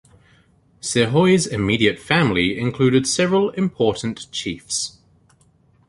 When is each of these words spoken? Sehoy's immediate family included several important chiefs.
Sehoy's 0.81 1.45
immediate 1.45 1.99
family 1.99 2.57
included 2.57 3.05
several 3.05 3.51
important 3.51 4.31
chiefs. 4.31 4.97